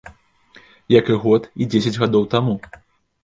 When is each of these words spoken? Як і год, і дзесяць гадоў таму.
Як 0.99 1.11
і 1.15 1.17
год, 1.25 1.43
і 1.65 1.69
дзесяць 1.73 1.95
гадоў 2.05 2.25
таму. 2.35 2.57